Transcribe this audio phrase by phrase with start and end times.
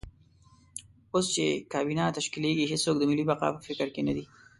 [1.13, 4.25] اوس چې کابینه تشکیلېږي هېڅوک د ملي بقا په فکر کې نه دي.